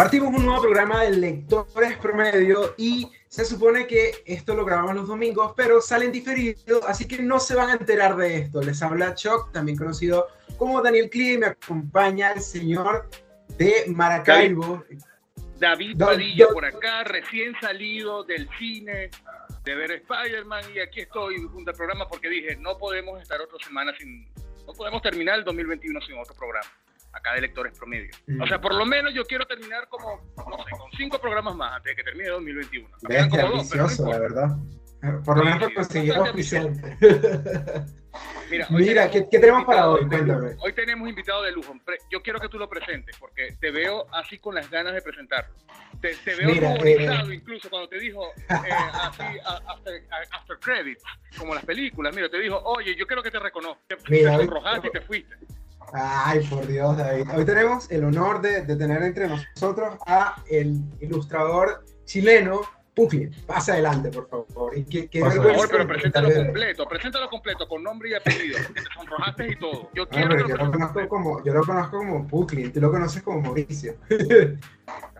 [0.00, 5.06] Partimos un nuevo programa de Lectores Promedio y se supone que esto lo grabamos los
[5.06, 8.62] domingos, pero salen diferidos, así que no se van a enterar de esto.
[8.62, 13.10] Les habla Chuck, también conocido como Daniel Clee, me acompaña el señor
[13.58, 14.82] de Maracaibo.
[15.58, 19.10] David Padilla por acá, recién salido del cine,
[19.64, 23.58] de ver Spider-Man, y aquí estoy junto al programa porque dije, no podemos estar otra
[23.62, 24.32] semana sin,
[24.66, 26.70] no podemos terminar el 2021 sin otro programa
[27.12, 28.10] acá de lectores promedio.
[28.40, 31.74] O sea, por lo menos yo quiero terminar como, no sé, con cinco programas más
[31.76, 32.88] antes de que termine 2021.
[33.02, 34.56] Bestia, ambicioso, la verdad.
[35.24, 36.96] Por lo menos conseguir oficiante.
[38.50, 40.06] Mira, Mira ¿qué, tenemos para hoy?
[40.06, 40.56] Cuéntame.
[40.58, 41.74] Hoy tenemos invitado de lujo.
[42.10, 45.54] Yo quiero que tú lo presentes porque te veo así con las ganas de presentarlo.
[46.02, 49.22] Te, te veo Mira, eh, incluso cuando te dijo eh, así
[49.66, 51.02] after, after, credits,
[51.38, 52.14] como las películas.
[52.14, 53.80] Mira, te dijo, oye, yo quiero que te reconozca.
[53.86, 55.36] Te, Mira, te sonrojaste y te fuiste.
[55.92, 57.26] Ay, por Dios, David.
[57.36, 62.60] Hoy tenemos el honor de, tener entre nosotros a el ilustrador chileno,
[62.94, 63.30] Puklin.
[63.46, 64.76] Pasa adelante, por favor.
[64.76, 68.82] Y que, por favor, pero preséntalo completo, preséntalo completo, con nombre y apellido, que te
[68.94, 69.90] sonrojaste y todo.
[69.94, 73.22] Yo quiero que yo, lo conozco como, yo lo conozco como Puklin, tú lo conoces
[73.22, 73.96] como Mauricio.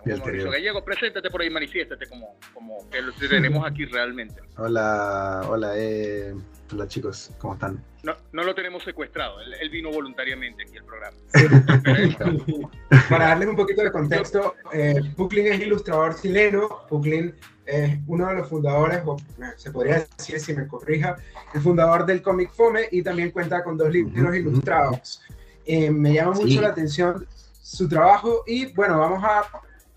[0.05, 4.41] Mauricio Gallego, preséntate por ahí, manifiéstate como, como que lo tenemos aquí realmente.
[4.57, 6.35] Hola, hola, eh,
[6.73, 7.83] hola chicos, ¿cómo están?
[8.03, 11.17] No, no lo tenemos secuestrado, él, vino voluntariamente aquí al programa.
[13.11, 17.35] Para darles un poquito de contexto, eh, Puklin es ilustrador chileno, Puklin
[17.67, 19.17] es uno de los fundadores, o
[19.57, 21.17] se podría decir si me corrija,
[21.55, 25.23] el fundador del cómic Fome y también cuenta con dos libros ilustrados.
[25.67, 27.27] Eh, me llama mucho la atención
[27.63, 29.45] su trabajo y bueno, vamos a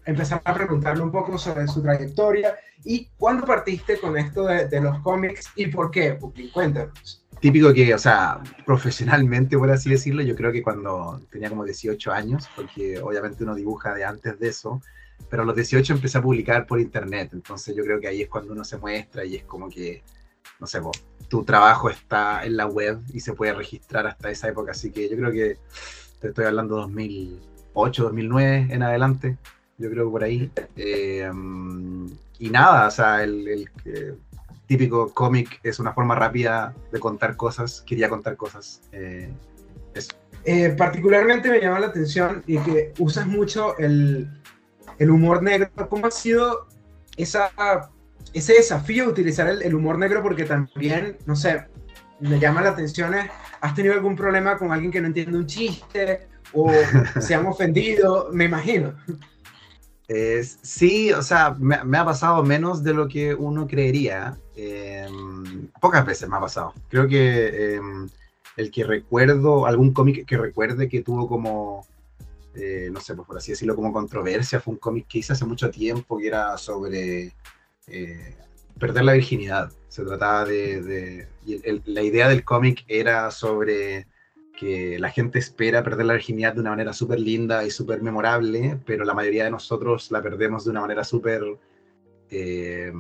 [0.05, 4.99] empezar a preguntarle un poco sobre su trayectoria y cuándo partiste con esto de, los
[4.99, 7.25] cómics y por qué, Puklin, cuéntanos.
[7.39, 12.11] Típico que, o sea, profesionalmente, por así decirlo, yo creo que cuando tenía como 18
[12.11, 14.81] años, porque obviamente uno dibuja de antes de eso,
[15.29, 18.29] pero a los 18 empecé a publicar por internet, entonces yo creo que ahí es
[18.29, 20.03] cuando uno se muestra y es como que,
[20.59, 20.79] no sé,
[21.27, 25.09] tu trabajo está en la web y se puede registrar hasta esa época, así que
[25.09, 25.57] yo creo que
[26.19, 29.37] te estoy hablando 2008, 2009 en adelante,
[29.77, 30.51] yo creo que por ahí.
[30.75, 31.29] Eh,
[32.39, 34.17] y nada, o sea, el, el,
[34.67, 38.81] típico cómic es una forma rápida de contar cosas, quería contar cosas.
[38.91, 39.29] Eh,
[40.45, 44.29] eh, particularmente me llama la atención y que usas mucho el,
[44.99, 45.69] el humor negro.
[45.89, 46.67] ¿Cómo ha sido
[47.17, 47.51] esa,
[48.33, 50.23] ese desafío de utilizar el, el, humor negro?
[50.23, 51.65] Porque también, no sé,
[52.19, 53.13] me llama la atención,
[53.61, 56.71] ¿has tenido algún problema con alguien que no entiende un chiste o
[57.19, 58.29] se han ofendido?
[58.31, 58.95] Me imagino
[60.61, 64.37] sí, o sea, me, ha pasado menos de lo que uno creería.
[64.55, 66.73] Em, pocas veces me ha pasado.
[66.89, 68.09] Creo que em,
[68.57, 71.87] el que recuerdo, algún cómic que recuerde que tuvo como,
[72.55, 75.45] eh, no sé, pues por así decirlo, como controversia, fue un cómic que hice hace
[75.45, 77.33] mucho tiempo que era sobre
[77.87, 78.35] eh,
[78.79, 79.71] perder la virginidad.
[79.87, 81.27] Se trataba de...
[81.85, 84.07] la idea del cómic era sobre
[84.57, 88.79] que la gente espera perder la virginidad de una manera súper linda y súper memorable,
[88.85, 91.43] pero la mayoría de nosotros la perdemos de una manera súper
[92.29, 92.91] eh,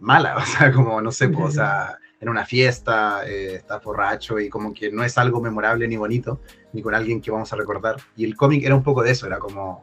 [0.00, 4.38] mala, o sea, como, no sé, pues, o sea, en una fiesta, eh, estás borracho
[4.40, 6.40] y como que no es algo memorable ni bonito,
[6.72, 7.96] ni con alguien que vamos a recordar.
[8.16, 9.82] Y el cómic era un poco de eso, era como,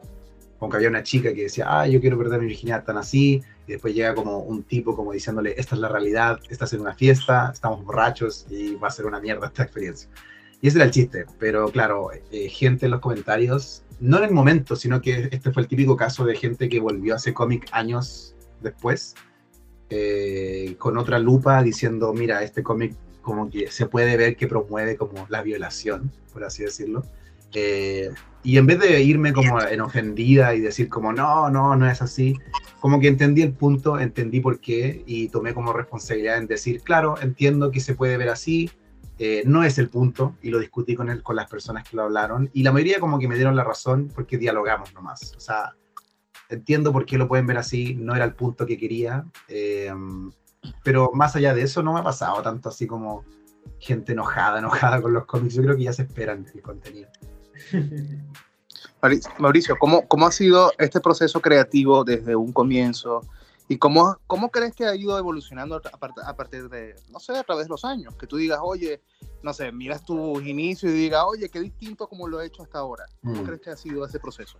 [0.58, 3.42] como que había una chica que decía, ah, yo quiero perder mi virginidad tan así,
[3.66, 6.94] y después llega como un tipo como diciéndole, esta es la realidad, estás en una
[6.94, 10.10] fiesta, estamos borrachos y va a ser una mierda esta experiencia.
[10.64, 14.30] Y ese era el chiste, pero claro, eh, gente en los comentarios, no en el
[14.30, 17.68] momento, sino que este fue el típico caso de gente que volvió a hacer cómic
[17.70, 19.14] años después,
[19.90, 24.96] eh, con otra lupa diciendo, mira, este cómic como que se puede ver que promueve
[24.96, 27.04] como la violación, por así decirlo.
[27.52, 28.08] Eh,
[28.42, 32.00] y en vez de irme como en ofendida y decir como, no, no, no es
[32.00, 32.38] así,
[32.80, 37.16] como que entendí el punto, entendí por qué y tomé como responsabilidad en decir, claro,
[37.20, 38.70] entiendo que se puede ver así,
[39.18, 42.02] eh, no es el punto y lo discutí con él, con las personas que lo
[42.02, 45.34] hablaron y la mayoría como que me dieron la razón porque dialogamos nomás.
[45.36, 45.74] O sea,
[46.48, 49.92] entiendo por qué lo pueden ver así, no era el punto que quería, eh,
[50.82, 53.24] pero más allá de eso no me ha pasado tanto así como
[53.78, 55.54] gente enojada, enojada con los cómics.
[55.54, 57.08] Yo creo que ya se esperan el contenido.
[59.38, 63.20] Mauricio, ¿cómo, ¿cómo ha sido este proceso creativo desde un comienzo?
[63.66, 67.64] ¿Y cómo, cómo crees que ha ido evolucionando a, partir de, no sé, a través
[67.64, 68.14] de los años?
[68.16, 69.00] Que tú digas, oye,
[69.42, 72.78] no sé, miras tus inicios y digas, oye, qué distinto como lo he hecho hasta
[72.78, 73.04] ahora.
[73.22, 73.44] ¿Cómo mm.
[73.44, 74.58] crees que ha sido ese proceso?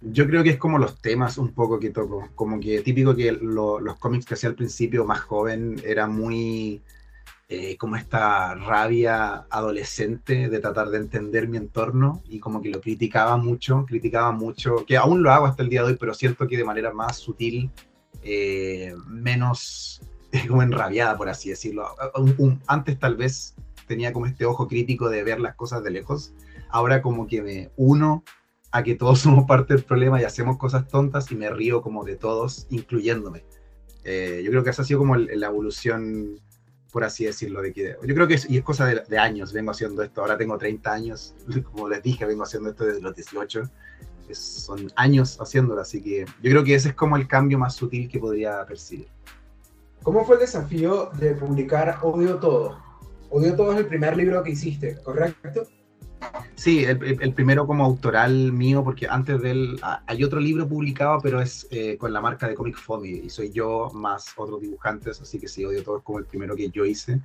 [0.00, 2.28] Yo creo que es como los temas un poco que toco.
[2.34, 6.82] Como que típico que los cómics que hacía al principio, más joven, era muy
[7.48, 12.80] eh, como esta rabia adolescente de tratar de entender mi entorno y como que lo
[12.80, 16.48] criticaba mucho, criticaba mucho, que aún lo hago hasta el día de hoy, pero siento
[16.48, 17.70] que de manera más sutil,
[18.28, 20.00] eh, menos
[20.48, 21.88] como enrabiada, por así decirlo.
[22.66, 23.54] antes tal vez
[23.86, 26.34] tenía como este ojo crítico de ver las cosas de lejos,
[26.70, 28.24] ahora como que me uno
[28.72, 32.04] a que todos somos parte del problema y hacemos cosas tontas y me río como
[32.04, 33.44] de todos, incluyéndome.
[34.02, 36.40] Eh, yo creo que esa ha sido como la evolución,
[36.92, 39.70] por así decirlo, de que yo creo que es, y es cosa de, años, vengo
[39.70, 41.34] haciendo esto, ahora tengo 30 años,
[41.72, 43.62] como les dije, vengo haciendo esto desde los 18,
[44.34, 48.08] son años haciéndolo, así que yo creo que ese es como el cambio más sutil
[48.08, 49.08] que podría percibir.
[50.02, 52.78] ¿Cómo fue el desafío de publicar Odio Todo?
[53.30, 55.66] Odio Todo es el primer libro que hiciste, ¿correcto?
[56.54, 61.20] Sí, el, primero como autoral mío, porque antes de él ah, hay otro libro publicado,
[61.20, 65.20] pero es eh, con la marca de Comic Fomi, y soy yo más otros dibujantes,
[65.20, 67.20] así que sí, Odio Todo es como el primero que yo hice.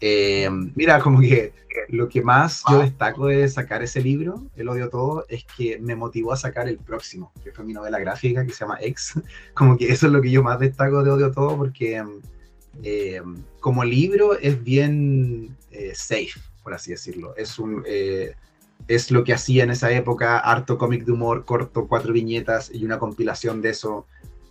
[0.00, 1.52] Eh, mira, como que
[1.88, 5.96] lo que más yo destaco de sacar ese libro, El Odio Todo, es que me
[5.96, 9.14] motivó a sacar el próximo, que fue mi novela gráfica que se llama Ex.
[9.54, 12.04] Como que eso es lo que yo más destaco de Odio Todo, porque
[12.82, 13.22] eh,
[13.60, 15.56] como libro es bien
[15.94, 17.34] safe por así decirlo.
[17.34, 18.34] Es, un, eh,
[18.88, 22.84] es lo que hacía en esa época, harto cómic de humor, corto, cuatro viñetas y
[22.84, 24.06] una compilación de eso.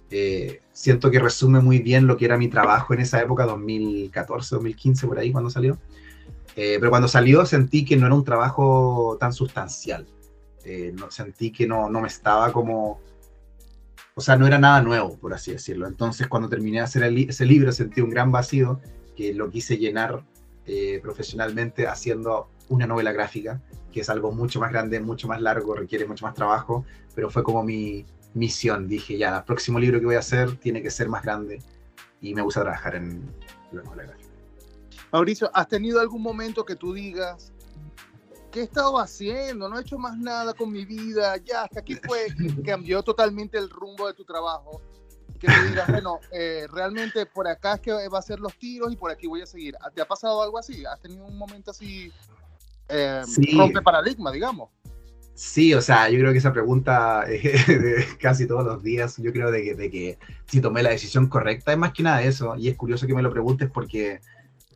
[0.09, 4.55] Eh, siento que resume muy bien lo que era mi trabajo en esa época, 2014,
[4.55, 5.77] 2015, por ahí, cuando salió.
[6.55, 10.07] Eh, pero cuando salió sentí que no era un trabajo tan sustancial.
[10.93, 12.99] no, sentí que no, no me estaba como...
[14.15, 15.87] O sea, no era nada nuevo, por así decirlo.
[15.87, 18.81] Entonces, cuando terminé de hacer ese libro, sentí un gran vacío
[19.15, 20.23] que lo quise llenar
[20.69, 23.61] eh, profesionalmente haciendo una novela gráfica,
[23.91, 27.41] que es algo mucho más grande, mucho más largo, requiere mucho más trabajo, pero fue
[27.41, 28.87] como mi misión.
[28.87, 31.61] Dije, ya, el próximo libro que voy a hacer tiene que ser más grande
[32.21, 33.21] y me gusta trabajar en
[33.71, 34.29] la novela gráfica.
[35.11, 37.51] Mauricio, ¿has tenido algún momento que tú digas,
[38.51, 39.69] ¿qué he estado haciendo?
[39.69, 42.27] No he hecho más nada con mi vida, ya, hasta aquí fue,
[42.65, 44.81] cambió totalmente el rumbo de tu trabajo
[45.39, 48.91] que te digas, bueno, eh, realmente por acá es que va a ser los tiros
[48.91, 49.75] y por aquí voy a seguir.
[49.93, 50.83] ¿Te ha pasado algo así?
[50.85, 52.11] ¿Has tenido un momento así,
[52.89, 53.21] eh,
[53.55, 54.69] rompe paradigma, digamos?
[55.37, 59.51] Sí, o sea, yo creo que esa pregunta eh, casi todos los días, yo creo
[59.51, 60.17] de que, de que,
[60.47, 63.21] si tomé la decisión correcta, es más que nada eso, y es curioso que me
[63.21, 64.19] lo preguntes porque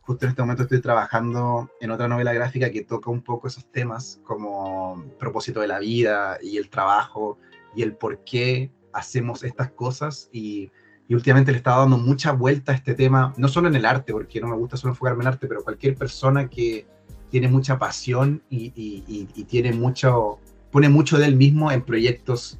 [0.01, 3.71] justo en este momento estoy trabajando en otra novela gráfica que toca un poco esos
[3.71, 7.39] temas como propósito de la vida y el trabajo
[7.75, 10.29] y el por qué hacemos estas cosas.
[10.31, 10.71] Y,
[11.09, 14.39] últimamente le estaba dando mucha vuelta a este tema, no solo en el arte, porque
[14.39, 16.85] no me gusta solo enfocarme en arte, pero cualquier persona que
[17.31, 20.39] tiene mucha pasión y, tiene mucho,
[20.71, 22.59] pone mucho de él mismo en proyectos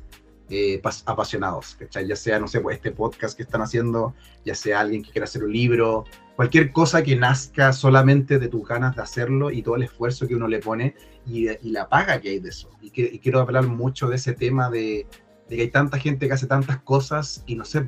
[0.50, 4.14] eh, apasionados, ya sea, no sé, pues este podcast que están haciendo,
[4.44, 6.04] ya sea alguien que quiera hacer un libro,
[6.36, 10.36] cualquier cosa que nazca solamente de tus ganas de hacerlo y todo el esfuerzo que
[10.36, 12.70] uno le pone y, la paga que hay de eso.
[12.82, 15.08] Y, quiero hablar mucho de ese tema de,
[15.48, 17.86] que hay tanta gente que hace tantas cosas y no sé,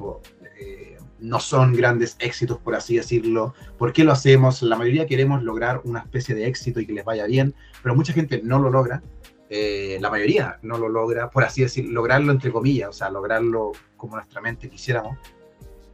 [0.60, 3.54] eh, no son grandes éxitos, por así decirlo.
[3.78, 4.62] ¿Por qué lo hacemos?
[4.62, 8.14] La mayoría queremos lograr una especie de éxito y que les vaya bien, pero mucha
[8.14, 9.02] gente no lo logra.
[9.50, 13.72] Eh, la mayoría no lo logra, por así decirlo, lograrlo entre comillas, o sea, lograrlo
[13.98, 15.18] como nuestra mente quisiéramos.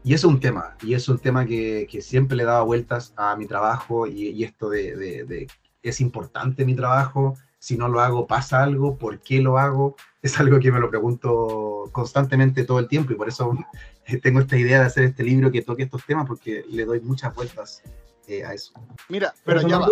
[0.03, 3.35] Y es un tema, y es un tema que, que siempre le daba vueltas a
[3.35, 5.47] mi trabajo y, esto de,
[5.83, 9.95] es importante mi trabajo, si no lo hago pasa algo, ¿por qué lo hago?
[10.21, 13.57] Es algo que me lo pregunto constantemente todo el tiempo y por eso
[14.21, 17.33] tengo esta idea de hacer este libro que toque estos temas porque le doy muchas
[17.33, 17.81] vueltas
[18.29, 18.71] eh, a eso.
[19.07, 19.87] Mira, pero ya va,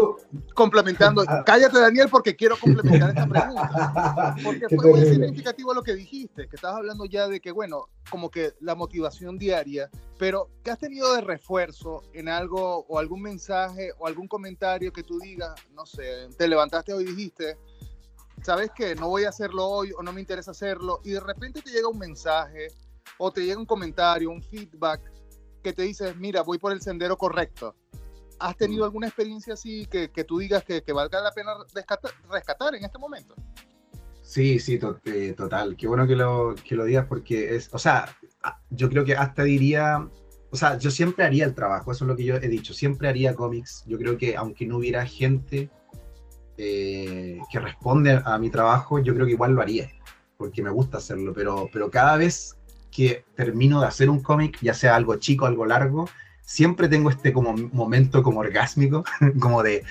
[0.54, 1.44] complementando, ah.
[1.44, 6.56] cállate Daniel porque quiero complementar esta pregunta, porque fue muy significativo lo que dijiste, que
[6.56, 9.90] estabas hablando ya de que, bueno, como que la motivación diaria,
[10.20, 15.02] pero ¿qué has tenido de refuerzo en algo o algún mensaje o algún comentario que
[15.02, 17.58] tú digas, no sé, te levantaste hoy y dijiste,
[18.44, 18.94] ¿sabes qué?
[18.94, 21.88] No voy a hacerlo hoy o no me interesa hacerlo y de repente te llega
[21.88, 22.68] un mensaje
[23.18, 25.02] o te llega un comentario, un feedback
[25.64, 27.76] que te dice, mira, voy por el sendero correcto
[28.40, 31.52] ¿Has tenido alguna experiencia así que, que tú digas que, que, valga la pena
[32.30, 33.36] rescatar, en este momento?
[34.22, 35.76] Sí, sí, eh, total.
[35.76, 38.16] Qué bueno que lo, que lo digas porque es, o sea,
[38.70, 40.08] yo creo que hasta diría,
[40.52, 43.08] o sea, yo siempre haría el trabajo, eso es lo que yo he dicho, siempre
[43.08, 43.84] haría cómics.
[43.88, 45.70] Yo creo que aunque no hubiera gente
[46.58, 49.90] eh, que responde a mi trabajo, yo creo que igual lo haría,
[50.38, 52.58] porque me gusta hacerlo, pero, pero cada vez
[52.92, 56.10] que termino de hacer un cómic, ya sea algo chico, algo largo,
[56.48, 59.04] siempre tengo este como momento como orgásmico,
[59.40, 59.84] como de,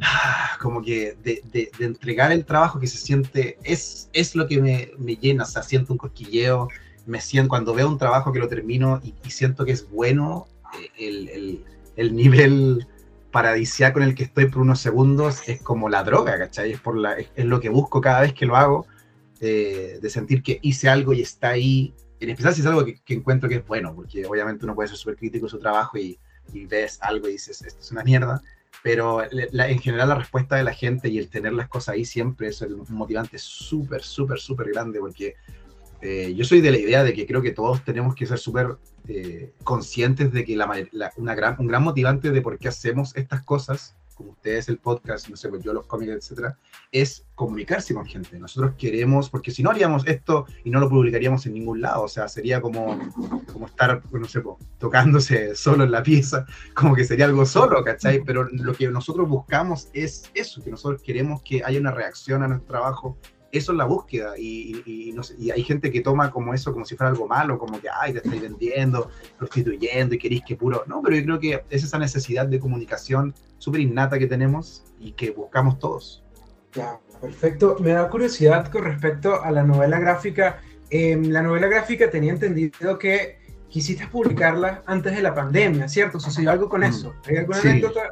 [0.00, 4.62] ah, como que de, de, entregar el trabajo que se siente, es, es lo que
[4.62, 6.68] me, me, llena, o sea, siento un cosquilleo,
[7.04, 10.46] me siento, cuando veo un trabajo que lo termino y, siento que es bueno,
[10.80, 11.64] eh, el, el,
[11.96, 12.86] el, nivel
[13.32, 16.70] paradisíaco en el que estoy por unos segundos es como la droga, ¿cachai?
[16.70, 18.86] Es, por la, es, lo que busco cada vez que lo hago,
[19.40, 23.14] eh, de sentir que hice algo y está ahí, en especial si es algo que,
[23.14, 26.18] encuentro que es bueno, porque obviamente uno puede ser súper crítico en su trabajo y,
[26.52, 28.42] y, ves algo y dices, esto es una mierda,
[28.82, 32.48] pero en general la respuesta de la gente y el tener las cosas ahí siempre
[32.48, 35.34] es un motivante súper, súper, súper grande, porque
[36.02, 38.76] eh, yo soy de la idea de que creo que todos tenemos que ser súper
[39.08, 40.54] eh, conscientes de que
[41.16, 45.28] una gran, un gran motivante de por qué hacemos estas cosas, como ustedes el podcast,
[45.28, 46.56] no sé, pues yo los cómics, etcétera,
[46.92, 48.38] es comunicarse con gente.
[48.38, 52.08] Nosotros queremos, porque si no haríamos esto y no lo publicaríamos en ningún lado, o
[52.08, 52.98] sea, sería como,
[53.52, 57.82] como estar, no sé, pues, tocándose solo en la pieza, como que sería algo solo,
[57.84, 58.22] ¿cachai?
[58.24, 62.48] Pero lo que nosotros buscamos es eso, que nosotros queremos que haya una reacción a
[62.48, 63.18] nuestro trabajo,
[63.58, 67.10] eso es la búsqueda y, y, hay gente que toma como eso como si fuera
[67.10, 70.82] algo malo, como que, ay, te estáis vendiendo, prostituyendo y queréis que puro...
[70.86, 75.12] No, pero yo creo que es esa necesidad de comunicación súper innata que tenemos y
[75.12, 76.24] que buscamos todos.
[76.72, 77.76] Ya, perfecto.
[77.80, 80.60] Me da curiosidad con respecto a la novela gráfica.
[80.90, 86.18] Em, la novela gráfica tenía entendido que quisiste publicarla antes de la pandemia, ¿cierto?
[86.18, 86.84] ¿Sucedió algo con mm.
[86.84, 87.14] eso?
[87.26, 88.02] ¿Hay alguna anécdota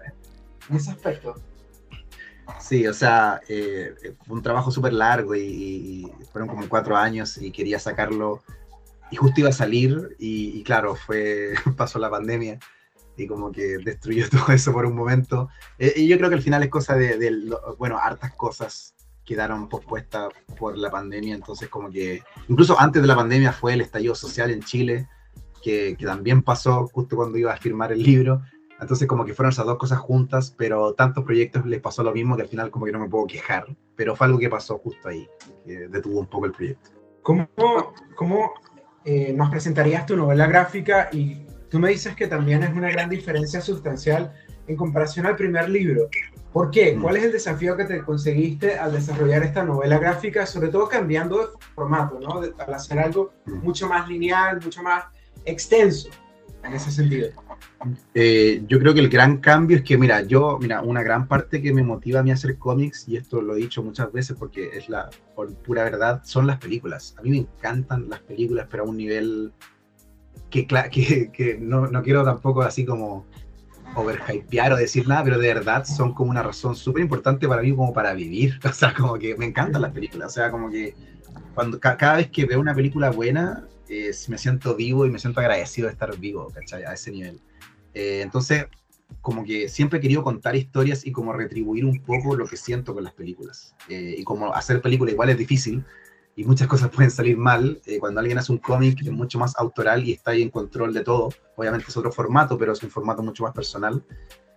[0.71, 1.35] en ese aspecto?
[2.63, 3.93] Sí, o sea, eh,
[4.25, 8.43] fue un trabajo súper largo y, fueron como cuatro años y quería sacarlo
[9.11, 12.59] y justo iba a salir y, claro, fue pasó la pandemia
[13.17, 15.49] y como que destruyó todo eso por un momento.
[15.79, 20.33] Eh, y yo creo que al final es cosa de, bueno, hartas cosas quedaron pospuestas
[20.59, 24.51] por la pandemia, entonces como que incluso antes de la pandemia fue el estallido social
[24.51, 25.09] en Chile,
[25.63, 28.43] que, que también pasó justo cuando iba a firmar el libro,
[28.83, 32.37] entonces como que fueron esas dos cosas juntas, pero tantos proyectos les pasó lo mismo
[32.37, 33.65] que al final como que no me puedo quejar,
[33.97, 35.29] pero fue algo que pasó justo ahí,
[35.65, 36.91] que detuvo un poco el proyecto.
[37.23, 37.49] ¿Cómo,
[38.17, 38.53] cómo
[39.05, 41.09] eh, nos presentarías tu novela gráfica?
[41.13, 44.33] Y tú me dices que también es una gran diferencia sustancial
[44.67, 46.09] en comparación al primer libro.
[46.53, 46.97] ¿Por qué?
[46.97, 47.03] Mm.
[47.03, 51.39] ¿Cuál es el desafío que te conseguiste al desarrollar esta novela gráfica, sobre todo cambiando
[51.39, 51.47] de
[51.77, 52.41] formato, ¿no?
[52.41, 53.65] al hacer algo mm.
[53.65, 55.05] mucho más lineal, mucho más
[55.45, 56.11] extenso
[56.65, 57.29] en ese sentido?
[58.15, 61.61] Eh, yo creo que el gran cambio es que, mira, yo, mira, una gran parte
[61.61, 64.37] que me motiva a mí a hacer cómics, y esto lo he dicho muchas veces
[64.39, 67.15] porque es la por pura verdad, son las películas.
[67.19, 69.53] A mí me encantan las películas, pero a un nivel
[70.51, 73.27] que, que, que no, no, quiero tampoco así como
[73.95, 77.75] overhypear o decir nada, pero de verdad son como una razón súper importante para mí
[77.75, 78.59] como para vivir.
[78.65, 80.29] O sea, como que me encantan las películas.
[80.29, 80.95] O sea, como que
[81.55, 85.41] cuando, cada vez que veo una película buena, eh, me siento vivo y me siento
[85.41, 86.85] agradecido de estar vivo, ¿cachai?
[86.85, 87.41] A ese nivel.
[87.95, 88.67] Eh, entonces,
[89.21, 92.95] como que siempre he querido contar historias y como retribuir un poco lo que siento
[92.95, 93.75] con las películas.
[93.89, 95.85] Eh, y como hacer películas igual es difícil
[96.35, 97.81] y muchas cosas pueden salir mal.
[97.85, 100.95] Eh, cuando alguien hace un cómic es mucho más autoral y está ahí en control
[100.95, 101.29] de todo.
[101.57, 104.03] Obviamente es otro formato, pero es un formato mucho más personal.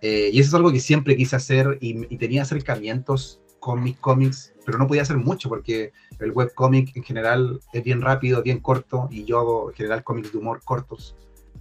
[0.00, 4.54] y eso es algo que siempre quise hacer y, y, tenía acercamientos con mis cómics,
[4.64, 9.08] pero no podía hacer mucho porque el webcómic en general es bien rápido, bien corto
[9.10, 11.16] y yo hago en general cómics de humor cortos.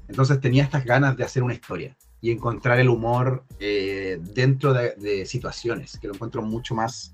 [0.08, 5.26] Entonces tenía estas ganas de hacer una historia y encontrar el humor eh, dentro de,
[5.26, 7.12] situaciones, que lo encuentro mucho más,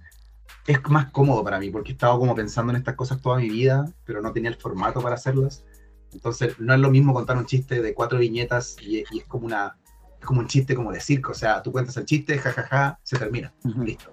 [0.68, 3.50] es más cómodo para mí, porque he estado como pensando en estas cosas toda mi
[3.50, 5.64] vida, pero no tenía el formato para hacerlas.
[6.12, 9.78] Entonces no es lo mismo contar un chiste de cuatro viñetas y, es como una
[10.22, 12.78] es como un chiste como de circo, o sea, tú cuentas el chiste, jajaja, ja,
[12.78, 13.52] ja, se termina,
[13.84, 14.12] listo.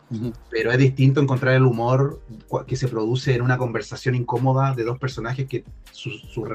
[0.50, 2.23] Pero es distinto encontrar el humor
[2.67, 6.11] que se produce en una conversación incómoda de dos personajes que su,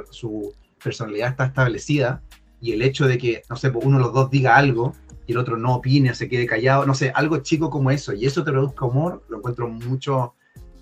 [0.10, 2.24] su personalidad está establecida
[2.60, 4.96] y el hecho de que, no sé, uno de los dos diga algo
[5.28, 8.26] y el otro no opine, se quede callado, no sé, algo chico como eso, y
[8.26, 10.34] eso te produzca humor, lo encuentro mucho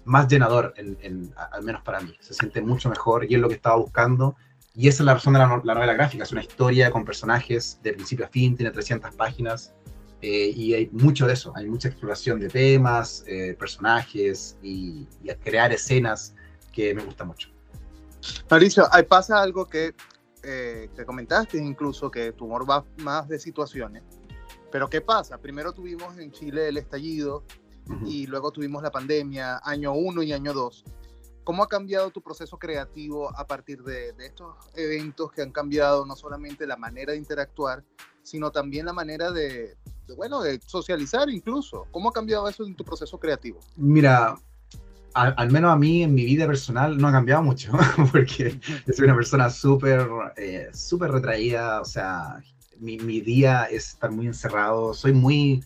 [0.06, 2.16] más llenador, en, al menos para mí.
[2.22, 4.36] Se siente mucho mejor y es lo que estaba buscando.
[4.74, 7.94] Y esa es la razón de la, novela gráfica, es una historia con personajes de
[7.94, 9.74] principio a fin, tiene 300 páginas
[10.22, 15.30] eh, y hay mucho de eso, hay mucha exploración de temas, eh, personajes y, y
[15.44, 16.36] crear escenas
[16.72, 17.50] que me gusta mucho.
[18.50, 19.94] Mauricio, ahí pasa algo que
[20.44, 24.04] eh, te comentaste incluso, que tu humor va más de situaciones.
[24.72, 25.38] Pero ¿qué pasa?
[25.38, 27.44] Primero tuvimos en Chile el estallido
[28.06, 30.86] y luego tuvimos la pandemia, año uno y año dos.
[31.44, 36.16] ¿Cómo ha cambiado tu proceso creativo a partir de, estos eventos que han cambiado no
[36.16, 37.84] solamente la manera de interactuar,
[38.22, 39.76] sino también la manera de,
[40.16, 41.88] bueno, de socializar incluso?
[41.92, 43.60] ¿Cómo ha cambiado eso en tu proceso creativo?
[43.76, 44.36] Mira,
[45.14, 47.72] al, menos a mí en mi vida personal no ha cambiado mucho,
[48.12, 48.60] porque
[48.96, 50.08] soy una persona súper,
[50.38, 52.42] eh, súper retraída, o sea,
[52.80, 55.64] mi, mi, día es estar muy encerrado, soy muy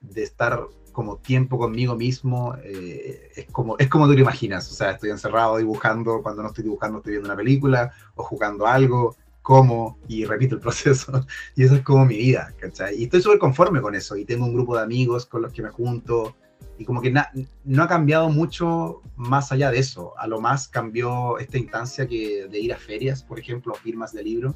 [0.00, 0.66] de estar
[0.96, 5.10] como tiempo conmigo mismo, eh, es, como, es como tú lo imaginas, o sea, estoy
[5.10, 10.24] encerrado dibujando, cuando no estoy dibujando estoy viendo una película o jugando algo, como y
[10.24, 11.26] repito el proceso.
[11.54, 12.96] Y eso es como mi vida, ¿cachai?
[12.96, 14.16] Y estoy súper conforme con eso.
[14.16, 16.34] Y tengo un grupo de amigos con los que me junto.
[16.78, 20.14] Y como que no ha cambiado mucho más allá de eso.
[20.18, 24.22] A lo más cambió esta instancia que, de ir a ferias, por ejemplo, firmas de
[24.24, 24.54] libro,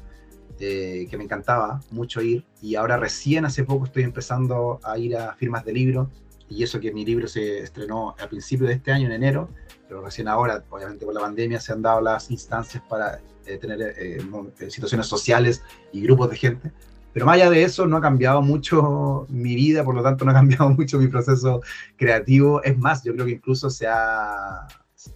[0.59, 2.45] eh, que me encantaba mucho ir.
[2.63, 6.09] Y ahora recién hace poco estoy empezando a ir a firmas de libro.
[6.51, 9.49] Y eso que mi libro se estrenó a principios de este año, en enero.
[9.87, 13.81] Pero recién ahora, obviamente por la pandemia, se han dado las instancias para eh, tener
[13.81, 14.17] eh,
[14.59, 16.71] eh, situaciones sociales y grupos de gente.
[17.13, 20.31] Pero más allá de eso, no ha cambiado mucho mi vida, por lo tanto no
[20.31, 21.61] ha cambiado mucho mi proceso
[21.95, 22.61] creativo.
[22.63, 24.67] Es más, yo creo que incluso se ha,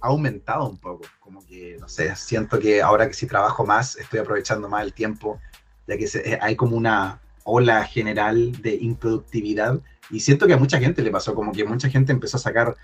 [0.02, 1.04] aumentado un poco.
[1.20, 4.94] Como que, no sé, siento que ahora que sí trabajo más, estoy aprovechando más el
[4.94, 5.40] tiempo,
[5.86, 9.80] ya que hay como una ola general de improductividad.
[10.10, 12.76] Y siento que a mucha gente le pasó, como que mucha gente empezó a sacar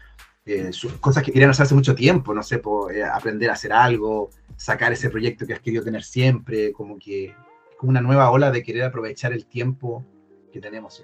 [0.72, 4.32] sus cosas que querían hacer hace mucho tiempo, no sé, por, aprender a hacer algo,
[4.56, 7.36] sacar ese proyecto que has querido tener siempre, como que
[7.82, 10.06] una nueva ola de querer aprovechar el tiempo
[10.52, 11.04] que tenemos.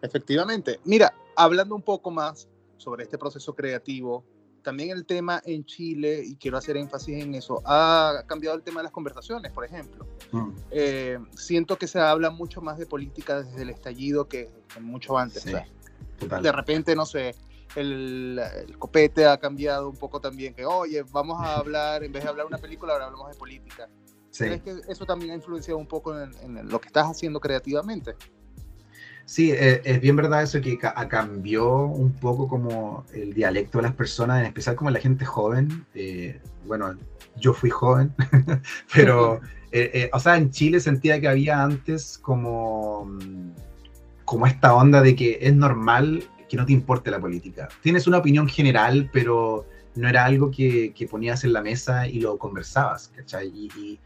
[0.00, 0.80] Efectivamente.
[0.84, 4.24] Mira, hablando un poco más sobre este proceso creativo,
[4.62, 8.80] también el tema en Chile, y quiero hacer énfasis en eso, ha cambiado el tema
[8.80, 10.06] de las conversaciones, por ejemplo.
[10.32, 10.50] Mm.
[10.70, 14.50] Eh, siento que se habla mucho más de política desde el estallido que,
[14.80, 15.44] mucho antes.
[15.44, 17.34] de repente, no sé,
[17.76, 18.40] el,
[18.78, 22.46] copete ha cambiado un poco también, que oye, vamos a hablar, en vez de hablar
[22.46, 23.88] una película, ahora hablamos de política.
[24.36, 28.16] ¿Crees que eso también ha influenciado un poco en, lo que estás haciendo creativamente?
[29.24, 33.94] Sí, eh, es bien verdad eso que cambió un poco como el dialecto de las
[33.94, 35.86] personas, en especial como la gente joven.
[35.94, 36.96] Eh, bueno,
[37.36, 38.12] yo fui joven,
[38.94, 43.18] pero, eh, o sea, en Chile sentía que había antes como,
[44.24, 47.68] como esta onda de que es normal que no te importe la política.
[47.80, 52.38] Tienes una opinión general, pero no era algo que, ponías en la mesa y lo
[52.38, 53.48] conversabas, ¿cachai?
[53.48, 54.00] Y, y,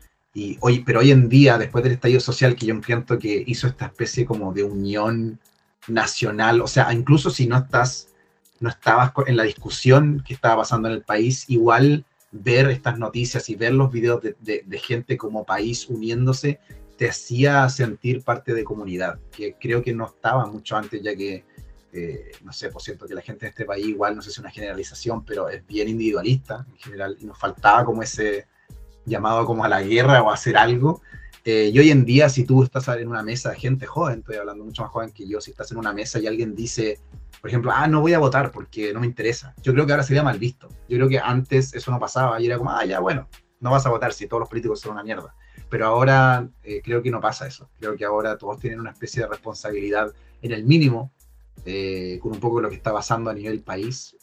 [0.60, 3.86] hoy, pero hoy en día, después del estallido social, que yo entiendo que hizo esta
[3.86, 5.38] especie como de unión
[5.88, 8.08] nacional, o sea, incluso si no estás,
[8.60, 13.48] no estabas en la discusión que estaba pasando en el país, igual ver estas noticias
[13.48, 16.58] y ver los videos de, de gente como país uniéndose,
[16.98, 21.44] te hacía sentir parte de comunidad, que creo que no estaba mucho antes, ya que
[22.42, 24.38] no sé, por cierto, que la gente de este país igual, no sé si es
[24.38, 28.46] una generalización, pero es bien individualista en general, y nos faltaba como ese
[29.06, 31.00] llamado como a la guerra o a hacer algo.
[31.44, 34.36] Eh, y hoy en día, si tú estás en una mesa de gente joven, estoy
[34.36, 36.98] hablando mucho más joven que yo, si estás en una mesa y alguien dice,
[37.40, 40.02] por ejemplo, ah, no voy a votar porque no me interesa, yo creo que ahora
[40.02, 40.68] sería mal visto.
[40.88, 43.28] Yo creo que antes eso no pasaba y era como, ah, ya, bueno,
[43.60, 45.36] no vas a votar si todos los políticos son una mierda.
[45.70, 47.70] Pero ahora eh, creo que no pasa eso.
[47.78, 51.12] Creo que ahora todos tienen una especie de responsabilidad en el mínimo
[51.64, 54.16] eh, con un poco lo que está pasando a nivel país.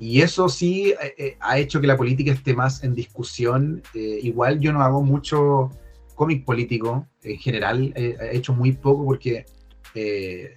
[0.00, 3.82] Eh, y eso sí eh, ha hecho que la política esté más en discusión.
[3.94, 5.70] igual yo no hago mucho
[6.14, 9.46] cómic político en general, he hecho muy poco porque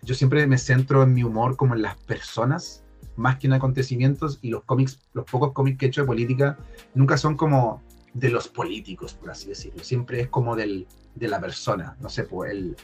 [0.03, 2.83] yo siempre me centro en mi humor como en las personas
[3.15, 6.57] más que en acontecimientos y los cómics, los pocos cómics que he hecho de política
[6.95, 7.81] nunca son como
[8.13, 12.23] de los políticos, por así decirlo, siempre es como del, de la persona, no sé,
[12.23, 12.75] pues el,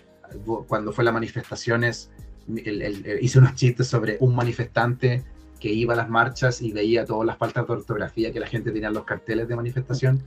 [0.68, 2.12] cuando fue las manifestaciones,
[3.22, 5.24] hice unos chistes sobre un manifestante
[5.60, 8.72] que iba a las marchas y veía todas las faltas de ortografía que la gente
[8.72, 10.24] tenía en los carteles de manifestación.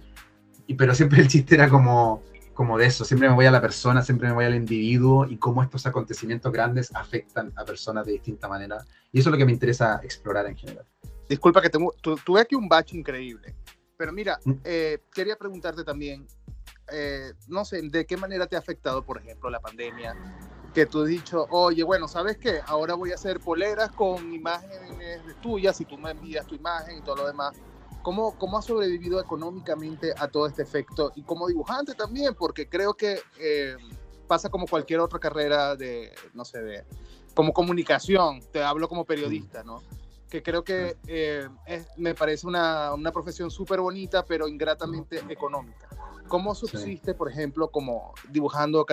[0.67, 2.23] Y, pero siempre el chiste era como,
[2.55, 5.37] como de eso, siempre me voy a la persona, siempre me voy al individuo y
[5.37, 8.85] cómo estos acontecimientos grandes afectan a personas de distinta manera.
[9.13, 10.85] Y eso es lo que me interesa explorar en general.
[11.29, 13.55] Disculpa que tuve aquí un batch increíble,
[13.97, 14.53] pero mira, mm.
[14.65, 16.27] eh, quería preguntarte también,
[16.93, 20.17] eh, no sé, ¿de qué manera te ha afectado, por ejemplo, la pandemia?
[20.75, 22.61] Que tú has dicho, oye, bueno, ¿sabes qué?
[22.67, 27.03] Ahora voy a hacer poleras con imágenes tuyas y tú me envías tu imagen y
[27.03, 27.57] todo lo demás.
[28.03, 31.13] ¿Cómo, ¿Cómo has sobrevivido económicamente a todo este efecto?
[31.17, 33.77] Y como dibujante también, porque creo que eh,
[34.27, 36.85] pasa como cualquier otra carrera de, no sé, de,
[37.35, 39.83] como comunicación, te hablo como periodista, ¿no?
[40.31, 41.49] Que creo que eh,
[41.97, 45.89] me parece una, una profesión súper bonita, pero ingratamente económica.
[46.29, 48.87] ¿Cómo subsiste, por ejemplo, como dibujando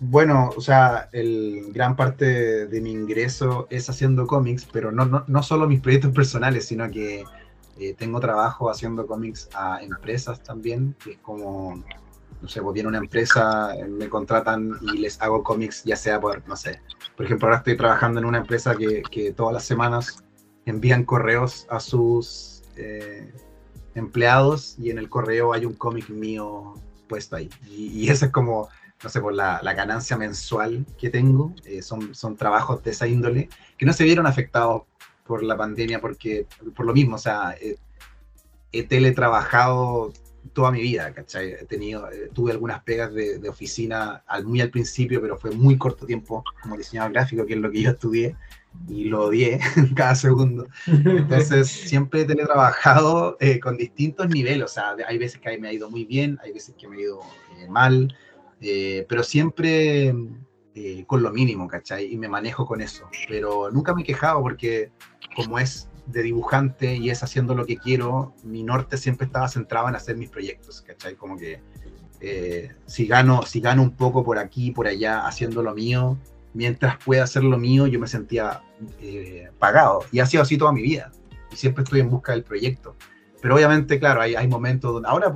[0.00, 5.24] bueno, o sea, el gran parte de mi ingreso es haciendo cómics, pero no, no,
[5.26, 7.24] no solo mis proyectos personales, sino que
[7.78, 11.82] eh, tengo trabajo haciendo cómics a empresas también, es como,
[12.42, 16.46] no sé, pues viene una empresa, me contratan y les hago cómics, ya sea por,
[16.46, 16.80] no sé,
[17.16, 20.22] por ejemplo, ahora estoy trabajando en una empresa que, que todas las semanas
[20.66, 23.32] envían correos a sus eh,
[23.94, 26.74] empleados y en el correo hay un cómic mío
[27.08, 27.48] puesto ahí.
[27.68, 28.68] Y, eso es como,
[29.02, 31.54] no sé, por la, la ganancia mensual que tengo.
[31.64, 34.82] Eh, son, son trabajos de esa índole que no se vieron afectados
[35.26, 37.76] por la pandemia porque, por lo mismo, o sea, eh,
[38.72, 40.12] he teletrabajado
[40.52, 41.52] toda mi vida, ¿cachai?
[41.52, 45.50] He tenido, eh, tuve algunas pegas de, de, oficina al, muy al principio, pero fue
[45.52, 48.36] muy corto tiempo como diseñador gráfico, que es lo que yo estudié,
[48.88, 49.60] y lo odié
[49.96, 50.66] cada segundo.
[50.86, 55.72] Entonces, siempre he teletrabajado eh, con distintos niveles, o sea, hay veces que me ha
[55.72, 57.20] ido muy bien, hay veces que me ha ido
[57.58, 58.14] eh, mal,
[58.60, 60.14] eh, pero siempre
[60.76, 62.12] eh, con lo mínimo, ¿cachai?
[62.12, 64.90] Y me manejo con eso, pero nunca me he quejado porque
[65.36, 69.88] como es de dibujante y es haciendo lo que quiero, mi norte siempre estaba centrado
[69.88, 71.14] en hacer mis proyectos, ¿cachai?
[71.14, 71.60] Como que
[72.20, 76.18] eh, si, gano, si gano un poco por aquí, por allá, haciendo lo mío,
[76.54, 78.62] mientras pueda hacer lo mío, yo me sentía
[79.00, 80.04] eh, pagado.
[80.10, 81.12] Y ha sido así toda mi vida.
[81.52, 82.96] Y siempre estoy en busca del proyecto.
[83.42, 85.34] Pero obviamente, claro, hay, hay momentos donde ahora,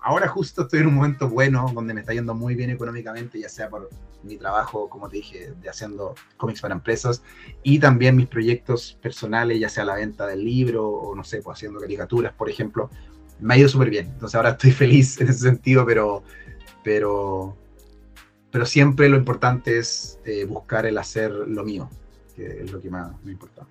[0.00, 3.48] ahora justo estoy en un momento bueno, donde me está yendo muy bien económicamente, ya
[3.48, 3.90] sea por
[4.22, 7.22] mi trabajo, como te dije, de haciendo cómics para empresas,
[7.62, 11.58] y también mis proyectos personales, ya sea la venta del libro o no sé, pues
[11.58, 12.90] haciendo caricaturas, por ejemplo,
[13.40, 14.06] me ha ido súper bien.
[14.06, 16.22] Entonces ahora estoy feliz en ese sentido, pero,
[16.82, 17.56] pero,
[18.50, 21.88] pero siempre lo importante es eh, buscar el hacer lo mío,
[22.34, 23.66] que es lo que más me importa.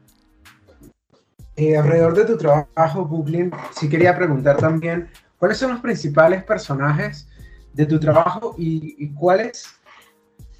[1.55, 7.27] Eh, alrededor de tu trabajo, Brooklyn, sí quería preguntar también, ¿cuáles son los principales personajes
[7.73, 9.67] de tu trabajo y, y cuáles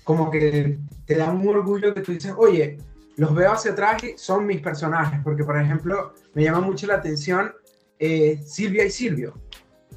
[0.03, 2.79] como que te dan un orgullo que tú dices, oye,
[3.15, 5.19] los veo hacia atrás y son mis personajes?
[5.23, 7.53] Porque, por ejemplo, me llama mucho la atención
[7.99, 9.33] eh, Silvia y Silvio,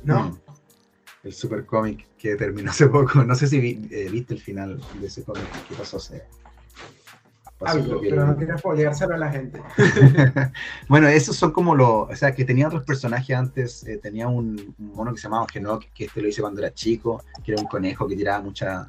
[0.04, 0.24] ¿no?
[0.24, 0.38] Mm.
[1.24, 3.24] El super cómic que terminó hace poco.
[3.24, 5.42] No sé si vi, eh, viste el final de ese cómic.
[5.68, 5.98] ¿Qué pasó?
[5.98, 6.22] Se,
[7.58, 9.60] pasó Algo, que- pero no quiero spoileárselo a la gente.
[10.88, 12.08] bueno, esos son como los.
[12.10, 13.82] O sea, que tenía otros personajes antes.
[13.88, 16.72] eh, tenía un, un mono que se llamaba Genok, que este lo hice cuando era
[16.72, 18.86] chico, que era un conejo que tiraba mucha,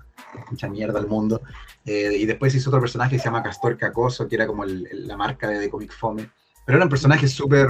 [0.52, 1.42] mucha mierda al mundo.
[1.86, 4.88] Eh, y después hizo otro personaje que se llama Castor Cacoso, que era como el-
[4.92, 6.30] el- la marca de, de Comic Fome.
[6.66, 7.68] Pero eran personajes súper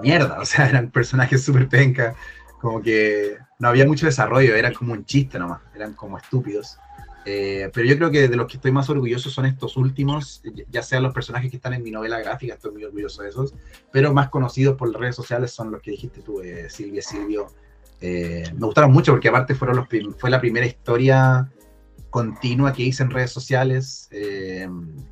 [0.00, 2.14] mierda, o sea, eran personajes súper penca.
[2.60, 6.78] Como que no había mucho desarrollo, eran como un chiste nomás, eran como estúpidos.
[7.24, 10.40] Eh, pero yo creo que de los que estoy más orgulloso son estos últimos,
[10.70, 13.52] ya- sean los personajes que están en mi novela gráfica, estoy muy orgulloso de esos,
[13.90, 17.52] pero más conocidos por las redes sociales son los que dijiste tú, eh, Silvia, Silvio.
[18.00, 19.86] Eh, me gustaron mucho porque aparte fueron los
[20.18, 21.50] fue la primera historia
[22.10, 24.66] continua que hice en redes sociales, eh,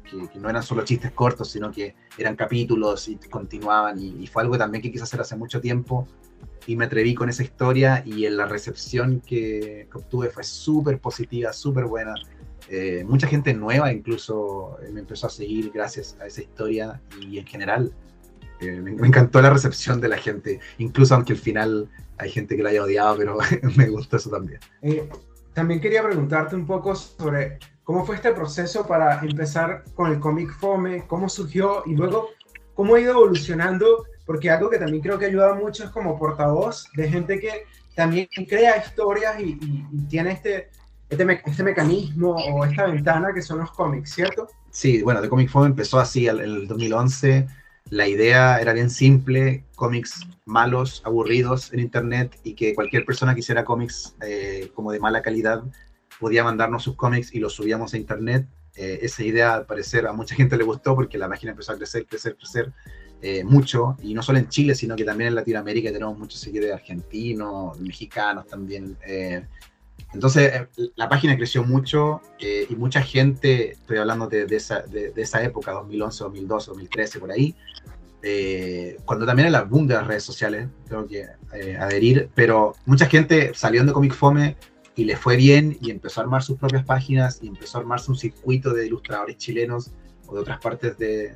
[0.08, 4.26] que, que no eran solo chistes cortos, sino que eran capítulos y continuaban, y, y
[4.26, 6.08] fue algo también que quise hacer hace mucho tiempo,
[6.66, 11.52] y me atreví con esa historia, y en la recepción que, obtuve fue súper positiva,
[11.52, 12.14] súper buena.
[12.68, 17.38] Eh, mucha gente nueva incluso eh, me empezó a seguir gracias a esa historia, y
[17.38, 17.92] en general
[18.60, 22.56] eh, me, me encantó la recepción de la gente, incluso aunque al final hay gente
[22.56, 23.38] que la haya odiado, pero
[23.76, 24.60] me gustó eso también.
[24.82, 25.08] Eh,
[25.52, 30.50] también quería preguntarte un poco sobre cómo fue este proceso para empezar con el cómic
[30.52, 32.30] Fome, cómo surgió y luego
[32.74, 36.90] cómo ha ido evolucionando, porque algo que también creo que ayuda mucho es como portavoz
[36.94, 39.54] de gente que también crea historias y,
[40.08, 40.68] tiene este,
[41.08, 44.48] este, me- este mecanismo o esta ventana que son los cómics, ¿cierto?
[44.70, 47.46] Sí, bueno, The Comic Fome empezó así en el 2011.
[47.88, 53.40] La idea era bien simple, cómics malos, aburridos en internet y que cualquier persona que
[53.40, 55.62] hiciera cómics eh, como de mala calidad
[56.18, 58.46] podía mandarnos sus cómics y los subíamos a internet.
[58.74, 61.76] Eh, esa idea al parecer a mucha gente le gustó porque la página empezó a
[61.76, 62.72] crecer, crecer, crecer
[63.28, 66.74] eh, mucho y no solo en Chile, sino que también en Latinoamérica tenemos muchos seguidores
[66.74, 68.96] argentinos, mexicanos también.
[69.06, 69.44] eh,
[70.12, 74.82] entonces, eh, la página creció mucho eh, y mucha gente, estoy hablando de, de esa,
[74.82, 77.54] de, esa época, 2011, 2012, 2013, por ahí,
[78.22, 82.74] eh, cuando también era el boom de las redes sociales, tengo que eh, adherir, pero
[82.86, 84.56] mucha gente salió de Comic Fome
[84.94, 88.10] y le fue bien y empezó a armar sus propias páginas y empezó a armarse
[88.10, 89.92] un circuito de ilustradores chilenos
[90.26, 91.34] o de otras partes de,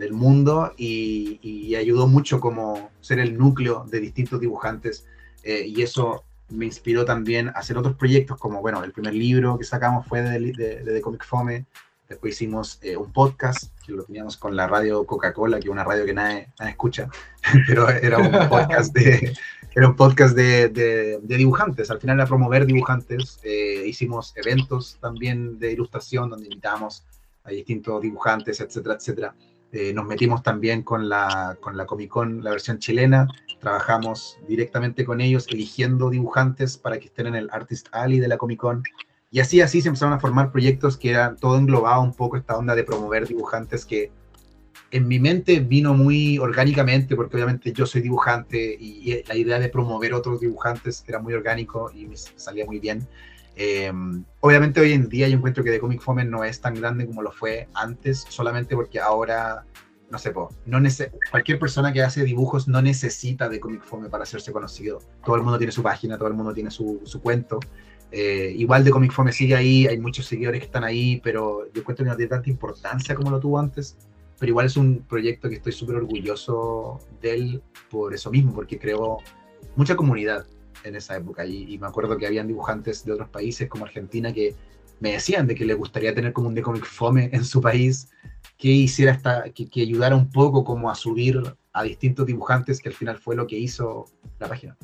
[0.00, 5.06] del mundo y, y ayudó mucho como ser el núcleo de distintos dibujantes
[5.42, 9.58] eh, y eso me inspiró también a hacer otros proyectos como, bueno, el primer libro
[9.58, 11.66] que sacamos fue de, de, de Comic Fome,
[12.08, 15.84] después hicimos eh, un podcast que lo teníamos con la radio Coca-Cola, que es una
[15.84, 17.10] radio que nadie, nadie escucha,
[17.68, 19.34] pero era un podcast de,
[19.76, 25.58] era un podcast de, de, dibujantes, al final era promover dibujantes, eh, hicimos eventos también
[25.58, 27.04] de ilustración donde invitamos
[27.44, 29.34] a distintos dibujantes, etcétera, etcétera.
[29.72, 33.28] Eh, nos metimos también con la, con la Comic Con, la versión chilena,
[33.60, 38.36] trabajamos directamente con ellos, eligiendo dibujantes para que estén en el Artist Alley de la
[38.36, 38.82] Comic Con.
[39.30, 42.56] Y así, así se empezaron a formar proyectos que era todo englobado un poco esta
[42.56, 44.10] onda de promover dibujantes que
[44.90, 49.60] en mi mente vino muy orgánicamente, porque obviamente yo soy dibujante y, y la idea
[49.60, 53.06] de promover otros dibujantes era muy orgánico y me salía muy bien.
[53.56, 53.92] Eh,
[54.40, 57.22] obviamente hoy en día yo encuentro que The Comic Fome no es tan grande como
[57.22, 59.66] lo fue antes, solamente porque ahora
[60.10, 60.80] no sé, po, no
[61.30, 65.00] cualquier persona que hace dibujos no necesita de Comic Fome para hacerse conocido.
[65.24, 67.60] Todo el mundo tiene su página, todo el mundo tiene su, su cuento.
[68.10, 71.84] Eh, igual de Comic Fome sigue ahí, hay muchos seguidores que están ahí, pero yo
[71.84, 73.96] cuento que no tiene tanta importancia como lo tuvo antes.
[74.40, 78.78] Pero igual es un proyecto que estoy súper orgulloso de él por eso mismo, porque
[78.78, 79.18] creó
[79.76, 80.44] mucha comunidad
[80.84, 81.44] en esa época.
[81.44, 84.54] Y, y, me acuerdo que habían dibujantes de otros países como Argentina que
[85.00, 88.08] me decían de que le gustaría tener como un de Comic Fome en su país
[88.58, 91.40] que hiciera hasta, que, que, ayudara un poco como a subir
[91.72, 94.04] a distintos dibujantes, que al final fue lo que hizo
[94.38, 94.76] la página.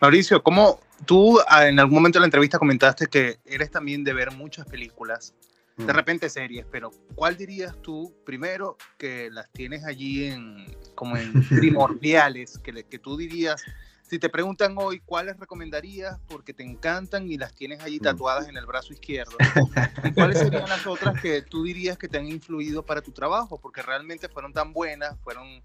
[0.00, 4.12] Mauricio, ¿cómo tú ah, en algún momento de la entrevista comentaste que eres también de
[4.12, 5.34] ver muchas películas,
[5.76, 5.88] de mm.
[5.88, 12.58] repente series, pero ¿cuál dirías tú primero que las tienes allí en como en primordiales,
[12.58, 13.62] que, que tú dirías
[14.08, 18.02] si te preguntan hoy cuáles recomendarías porque te encantan y las tienes allí mm.
[18.02, 19.36] tatuadas en el brazo izquierdo,
[20.14, 23.58] cuáles serían las otras que tú dirías que te han influido para tu trabajo?
[23.58, 25.60] Porque realmente fueron tan buenas, fueron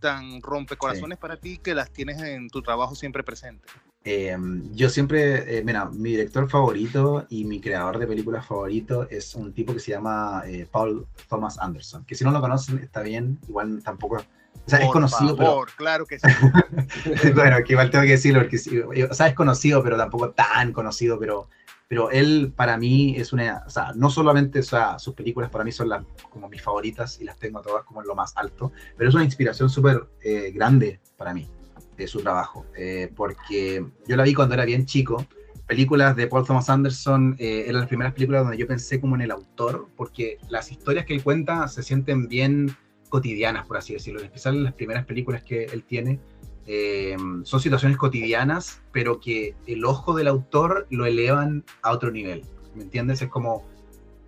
[0.00, 3.64] tan rompecorazones para ti que las tienes en tu trabajo siempre presente.
[4.06, 9.34] Em, yo siempre, eh, mira, mi director favorito y mi creador de películas favorito es
[9.34, 13.00] un tipo que se llama eh, Paul Thomas Anderson, que si no lo conocen está
[13.00, 14.22] bien, igual tampoco
[14.66, 16.26] o sea, es conocido, favor, claro que sí.
[17.34, 21.18] bueno, que igual tengo que decirlo, porque, o sea, es conocido, pero tampoco tan conocido,
[21.18, 21.48] pero,
[21.86, 25.64] pero él para mí es una, o sea, no solamente o sea, sus películas para
[25.64, 28.72] mí son las, como mis favoritas y las tengo todas como en lo más alto,
[28.96, 31.50] pero es una inspiración súper eh, grande para mí
[31.96, 35.26] de su trabajo, eh, porque yo la vi cuando era bien chico,
[35.66, 39.22] películas de Paul Thomas Anderson eh, eran las primeras películas donde yo pensé como en
[39.22, 42.76] el autor, porque las historias que él cuenta se sienten bien
[43.14, 44.18] cotidianas, por así decirlo.
[44.18, 46.18] En especial en las primeras películas que él tiene,
[46.66, 52.42] eh, son situaciones cotidianas, pero que el ojo del autor lo elevan a otro nivel.
[52.74, 53.22] ¿Me entiendes?
[53.22, 53.64] Es como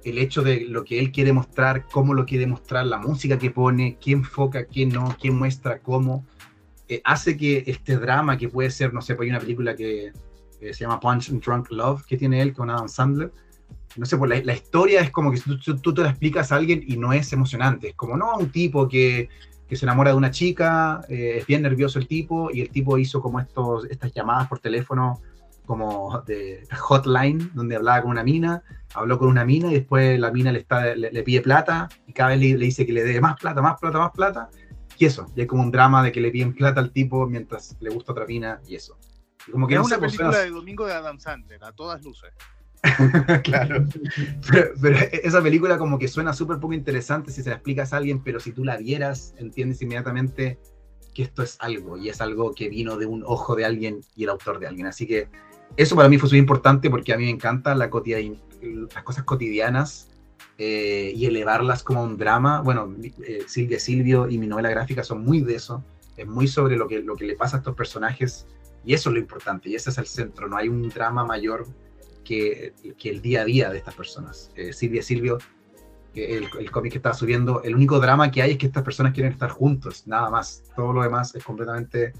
[0.04, 3.50] el hecho de lo que él quiere mostrar, cómo lo quiere mostrar, la música que
[3.50, 6.24] pone, quién enfoca, quién no, quién muestra cómo,
[6.86, 10.12] eh, hace que este drama que puede ser, no sé, pues hay una película que
[10.60, 13.32] se llama Punch and Drunk Love que tiene él con Adam Sandler,
[13.96, 16.82] no sé, pues la, historia es como que tú, tú, te la explicas a alguien
[16.86, 17.88] y no es emocionante.
[17.88, 19.28] Es como, no, un tipo que,
[19.68, 22.98] que se enamora de una chica, eh, es bien nervioso el tipo, y el tipo
[22.98, 25.20] hizo como estos, estas llamadas por teléfono
[25.66, 28.62] como de hotline, donde hablaba con una mina,
[28.94, 32.30] habló con una mina y después la mina le, está, le, pide plata y cada
[32.30, 34.48] vez le, dice que le dé más plata, más plata, más plata.
[34.96, 37.76] Y eso, y hay como un drama de que le piden plata al tipo mientras
[37.80, 38.96] le gusta otra mina y eso.
[39.50, 42.32] como que es una película de domingo de Adam Sandler, a todas luces.
[43.44, 43.86] claro.
[44.50, 48.22] Pero, esa película como que suena súper poco interesante si se la explicas a alguien,
[48.22, 50.58] pero si tú la vieras, entiendes inmediatamente
[51.14, 54.24] que esto es algo y es algo que vino de un ojo de alguien y
[54.24, 54.86] el autor de alguien.
[54.86, 55.28] Así que
[55.76, 60.08] eso para mí fue súper importante porque a mí me encanta la las cosas cotidianas
[60.58, 62.60] eh, y elevarlas como un drama.
[62.60, 62.94] Bueno,
[63.26, 65.84] eh, Silvia Silvio y mi novela gráfica son muy de eso.
[66.16, 68.46] Es muy sobre lo que, lo que le pasa a estos personajes
[68.86, 70.48] y eso es lo importante y ese es el centro.
[70.48, 71.66] No hay un drama mayor
[72.26, 74.50] que, el día a día de estas personas.
[74.56, 75.38] Eh, Silvia Silvio,
[76.14, 79.12] el, el cómic que está subiendo, el único drama que hay es que estas personas
[79.12, 80.64] quieren estar juntos, nada más.
[80.74, 82.12] Todo lo demás es completamente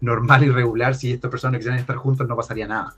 [0.00, 0.94] normal y regular.
[0.94, 2.94] Si estas personas quisieran estar juntos, no pasaría nada.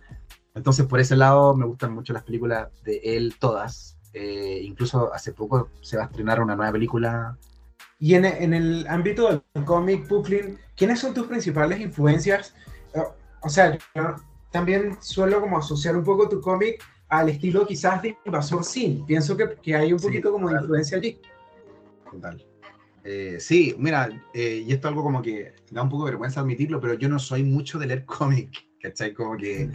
[0.55, 3.99] Entonces, por ese lado, me gustan mucho las películas de él, todas.
[4.13, 7.37] Eh, incluso hace poco se va a estrenar una nueva película.
[7.99, 12.55] Y en, en el ámbito del cómic, Brooklyn, ¿quiénes son tus principales influencias?
[13.43, 13.79] O sea,
[14.51, 19.05] también suelo como asociar un poco tu cómic al estilo quizás de Invasor Sim.
[19.07, 21.21] Pienso que, que hay un poquito como de influencia allí.
[22.11, 22.45] Total.
[23.09, 26.41] Eh, sí, mira, eh, y esto es algo como que da un poco de vergüenza
[26.41, 29.15] admitirlo, pero yo no soy mucho de leer cómic, ¿cachai?
[29.15, 29.71] Como que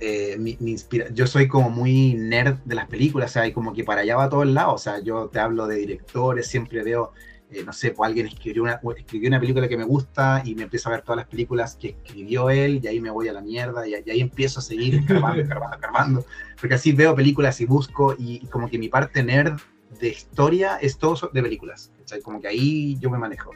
[0.00, 3.72] eh, mi, inspira yo soy como muy nerd de las películas, o sea, y como
[3.72, 6.82] que para allá va todo el lado, o sea, yo te hablo de directores, siempre
[6.82, 7.12] veo
[7.50, 10.62] eh, no sé, pues alguien escribió una, escribió una película que me gusta y me
[10.62, 13.42] empiezo a ver todas las películas que escribió él y ahí me voy a la
[13.42, 16.24] mierda y, ahí empiezo a seguir escarbando, escarbando, escarbando,
[16.58, 19.60] porque así veo películas y busco y, como que mi parte nerd
[20.00, 22.20] de historia es todo de películas, ¿cachai?
[22.22, 23.50] como que ahí yo me manejo.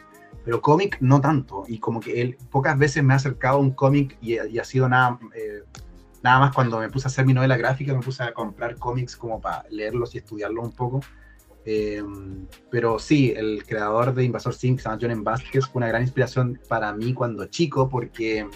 [0.44, 3.72] Pero cómic no tanto, y como que él pocas veces me ha acercado a un
[3.72, 5.64] cómic y, ha sido nada, eh,
[6.22, 9.16] nada más cuando me puse a hacer mi novela gráfica, me puse a comprar cómics
[9.16, 11.01] como para leerlos y estudiarlos un poco
[11.70, 12.02] eh,
[12.70, 15.22] pero sí, el creador de Invasor Sim, llama John.
[15.22, 18.48] Vázquez, fue una gran inspiración para mí cuando chico, porque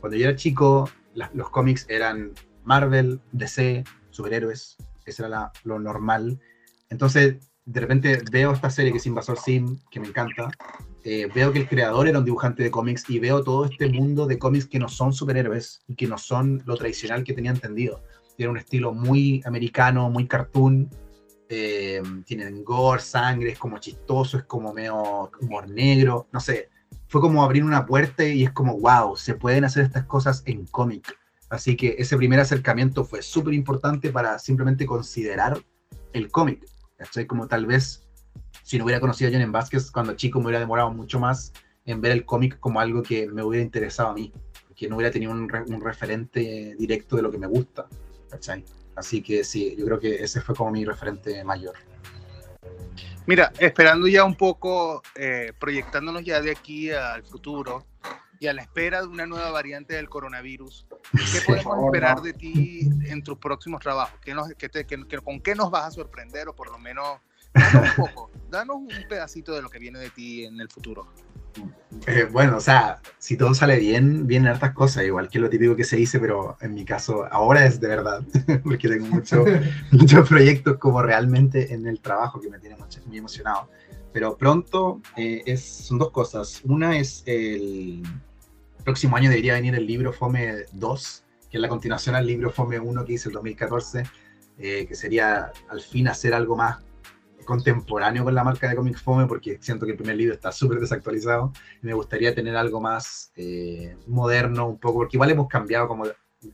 [0.00, 0.86] cuando yo era chico,
[1.32, 6.38] los cómics eran Marvel, DC, superhéroes, eso era lo normal.
[6.90, 10.50] Entonces, de repente veo esta serie que es Invasor Sim, que me encanta,
[11.04, 14.26] eh, veo que el creador era un dibujante de cómics y veo todo este mundo
[14.26, 18.02] de cómics que no son superhéroes y que no son lo tradicional que tenía entendido.
[18.36, 20.90] Tiene un estilo muy americano, muy cartoon,
[21.54, 26.70] eh, tienen gore, sangre, es como chistoso, es como medio humor negro, no sé.
[27.08, 30.64] Fue como abrir una puerta y es como, wow, se pueden hacer estas cosas en
[30.64, 31.14] cómic.
[31.50, 35.62] Así que ese primer acercamiento fue súper importante para simplemente considerar
[36.14, 36.64] el cómic.
[36.96, 37.26] ¿cachai?
[37.26, 38.08] Como tal vez,
[38.62, 41.52] si no hubiera conocido a Johnny Vázquez cuando chico, me hubiera demorado mucho más
[41.84, 44.32] en ver el cómic como algo que me hubiera interesado a mí,
[44.74, 47.86] que no hubiera tenido un, un referente directo de lo que me gusta.
[48.30, 48.64] ¿cachai?
[48.96, 51.74] Así que sí, yo creo que ese fue como mi referente mayor.
[53.26, 57.86] Mira, esperando ya un poco, eh, proyectándonos ya de aquí al futuro
[58.40, 62.80] y a la espera de una nueva variante del coronavirus, ¿qué podemos esperar de ti
[63.04, 64.18] en tus próximos trabajos?
[64.20, 67.20] ¿Qué nos, qué te, qué, ¿Con qué nos vas a sorprender o por lo menos
[67.54, 71.06] danos un poco, danos un pedacito de lo que viene de ti en el futuro?
[72.06, 75.76] Eh, bueno, o sea, si todo sale bien, vienen hartas cosas, igual que lo típico
[75.76, 78.22] que se dice, pero en mi caso ahora es de verdad,
[78.64, 79.44] porque tengo mucho,
[79.92, 83.68] muchos proyectos como realmente en el trabajo que me tiene muy emocionado.
[84.12, 86.60] Pero pronto eh, es, son dos cosas.
[86.64, 88.02] Una es el
[88.84, 92.78] próximo año debería venir el libro Fome 2, que es la continuación al libro Fome
[92.78, 94.02] 1 que hice el 2014,
[94.58, 96.78] eh, que sería al fin hacer algo más
[97.44, 100.80] contemporáneo con la marca de Comic Fome porque siento que el primer libro está súper
[100.80, 101.52] desactualizado
[101.82, 106.04] y me gustaría tener algo más eh, moderno un poco, porque igual hemos cambiado como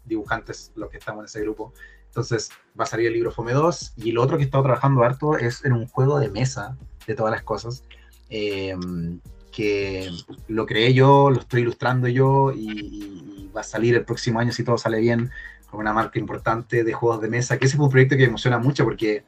[0.05, 1.73] dibujantes los que estamos en ese grupo.
[2.07, 5.03] Entonces va a salir el libro Fome 2 y lo otro que he estado trabajando
[5.03, 7.85] harto es en un juego de mesa de todas las cosas.
[8.31, 9.21] Em,
[9.53, 10.11] que
[10.47, 14.63] lo creé yo, lo estoy ilustrando yo y, va a salir el próximo año si
[14.63, 15.31] todo sale bien
[15.71, 18.29] con una marca importante de juegos de mesa, que ese fue un proyecto que me
[18.29, 19.25] emociona mucho porque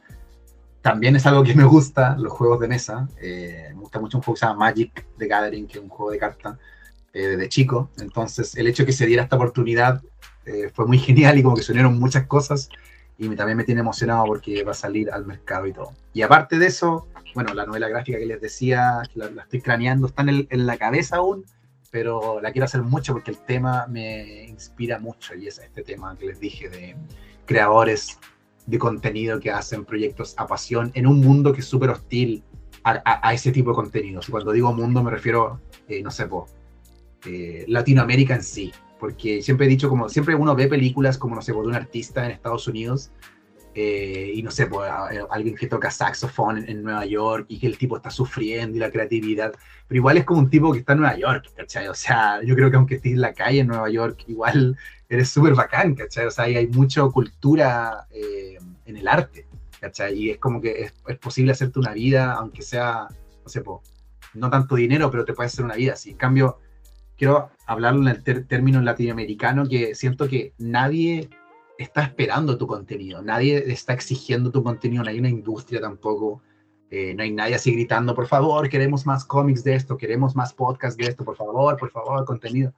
[0.83, 3.09] también es algo que me gusta, los juegos de mesa.
[3.21, 5.91] Eh, me gusta mucho un juego que se llama Magic the Gathering, que es un
[5.91, 6.59] juego de cartas
[7.13, 7.91] eh, desde chico.
[7.99, 10.03] Entonces, el hecho de que se diera esta oportunidad
[10.47, 12.71] eh, fue muy genial y como que se unieron muchas cosas.
[13.19, 15.93] Y también me tiene emocionado porque va a salir al mercado y todo.
[16.15, 20.07] Y aparte de eso, bueno, la novela gráfica que les decía, la, la estoy craneando,
[20.07, 21.45] está en, en la cabeza aún,
[21.91, 26.17] pero la quiero hacer mucho porque el tema me inspira mucho y es este tema
[26.17, 26.97] que les dije de
[27.45, 28.19] creadores
[28.71, 32.43] de contenido que hacen proyectos a pasión en un mundo que es súper hostil
[32.85, 34.29] a, a, a, ese tipo de contenidos.
[34.29, 36.47] Y cuando digo mundo me refiero, eh, no sé, po,
[37.27, 38.73] eh, Latinoamérica en sí.
[38.99, 41.75] Porque siempre he dicho, como siempre uno ve películas como, no sé, po, de un
[41.75, 43.11] artista en Estados Unidos
[43.75, 44.91] eh, y no sé, pues,
[45.31, 48.81] alguien que toca saxofón en, en, Nueva York y que el tipo está sufriendo y
[48.81, 49.53] la creatividad,
[49.87, 51.87] pero igual es como un tipo que está en Nueva York, ¿cachai?
[51.87, 54.77] O sea, yo creo que aunque estés en la calle en Nueva York, igual
[55.11, 56.27] eres súper bacán, ¿cachai?
[56.27, 59.47] O sea, hay, hay mucha cultura eh, en el arte,
[59.81, 60.15] ¿cachai?
[60.15, 63.09] Y es como que es, es, posible hacerte una vida, aunque sea,
[63.43, 63.83] no sé, po,
[64.35, 66.11] no tanto dinero, pero te puede hacer una vida así.
[66.11, 66.59] En cambio,
[67.19, 71.29] quiero hablarlo en el término latinoamericano, que siento que nadie
[71.77, 76.41] está esperando tu contenido, nadie está exigiendo tu contenido, no hay una industria tampoco,
[76.91, 80.53] eh, no hay nadie así gritando, por favor, queremos más cómics de esto, queremos más
[80.53, 82.73] podcasts de esto, por favor, por favor, contenido.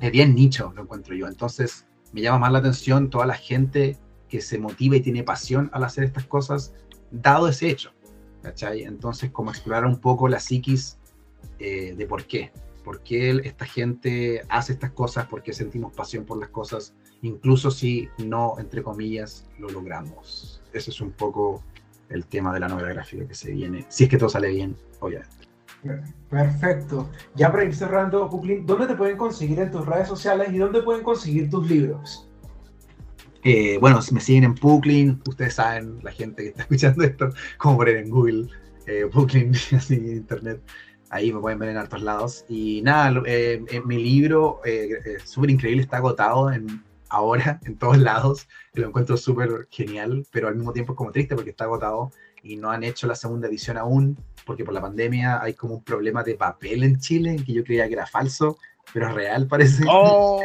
[0.00, 1.26] Es bien nicho, lo encuentro yo.
[1.26, 3.96] Entonces, me llama más la atención toda la gente
[4.28, 6.74] que se motiva y tiene pasión al hacer estas cosas,
[7.10, 7.92] dado ese hecho.
[8.42, 8.82] ¿cachai?
[8.82, 10.98] Entonces, como explorar un poco la psiquis
[11.58, 12.52] eh, de por qué.
[12.84, 15.26] ¿Por qué esta gente hace estas cosas?
[15.26, 16.94] ¿Por qué sentimos pasión por las cosas?
[17.22, 20.62] incluso si no, entre comillas, lo logramos.
[20.72, 21.62] Ese es un poco
[22.08, 24.76] el tema de la novela gráfica que se viene, si es que todo sale bien,
[25.00, 25.45] obviamente.
[26.30, 27.08] Perfecto.
[27.34, 30.82] Ya para ir cerrando, Puklin, ¿dónde te pueden conseguir en tus redes sociales y dónde
[30.82, 32.28] pueden conseguir tus libros?
[33.44, 37.76] Eh, bueno, me siguen en Puklin, ustedes saben, la gente que está escuchando esto, como
[37.76, 38.48] poner en Google,
[38.86, 40.60] eh, Puklin, así en internet,
[41.10, 42.44] ahí me pueden ver en altos lados.
[42.48, 48.48] Y nada, eh, mi libro, eh, súper increíble, está agotado en ahora en todos lados,
[48.74, 52.10] lo encuentro súper genial, pero al mismo tiempo es como triste porque está agotado
[52.46, 55.82] y no han hecho la segunda edición aún, porque por la pandemia hay como un
[55.82, 58.58] problema de papel en Chile, que yo creía que era falso,
[58.92, 59.84] pero es real parece.
[59.88, 60.40] Oh.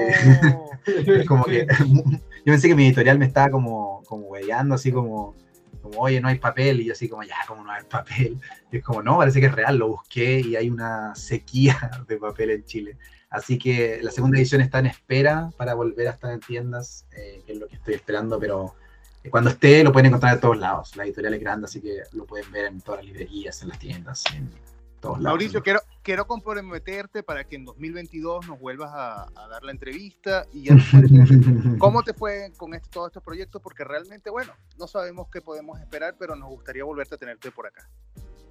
[1.28, 1.68] como que
[2.46, 5.36] yo pensé que mi editorial me estaba como, como weyando, así como,
[5.82, 8.40] como, oye, no hay papel, y yo así como, ya, como no hay papel.
[8.72, 12.18] Y es como, no, parece que es real, lo busqué y hay una sequía de
[12.18, 12.98] papel en Chile.
[13.30, 17.42] Así que la segunda edición está en espera para volver a estar en tiendas, eh,
[17.46, 18.76] que es lo que estoy esperando, pero
[19.30, 20.96] cuando esté lo pueden encontrar de todos lados.
[20.96, 23.80] La editorial es grande, así que lo pueden ver en todas las librerías, en las
[23.80, 24.50] tiendas, en
[25.00, 25.24] todos lados.
[25.24, 30.46] Mauricio, quiero, quiero comprometerte para que en 2022 nos vuelvas a, a dar la entrevista
[30.52, 30.76] y ya
[31.78, 35.80] cómo te fue con este, todos estos proyectos, porque realmente, bueno, no sabemos qué podemos
[35.80, 37.88] esperar, pero nos gustaría volverte a tenerte por acá.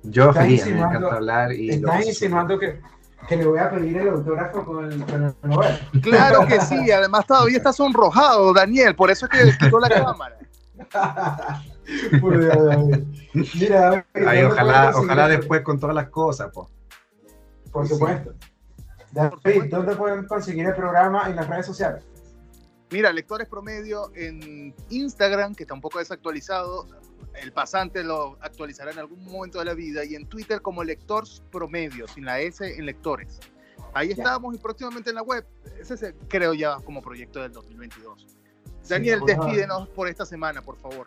[0.02, 1.52] Yo feliz, me encanta hablar.
[1.52, 2.80] Y estás insinuando que
[3.28, 6.00] que le voy a pedir el autógrafo con el, con el.
[6.00, 10.36] Claro que sí, además todavía está sonrojado, Daniel, por eso es que quitó la cámara.
[13.54, 16.68] Mira, Ahí, ojalá, ojalá después con todas las cosas, pues.
[17.70, 18.34] Por supuesto.
[19.12, 22.04] David, ¿dónde pueden conseguir el programa en las redes sociales?
[22.90, 26.86] Mira, Lectores Promedio en Instagram, que está un poco desactualizado.
[27.40, 30.04] El pasante lo actualizará en algún momento de la vida.
[30.04, 33.38] Y en Twitter como Lectores Promedio, sin la S en Lectores.
[33.94, 35.46] Ahí estamos y próximamente en la web.
[35.78, 38.26] Ese es, creo ya como proyecto del 2022.
[38.88, 41.06] Daniel, despídenos por esta semana, por favor.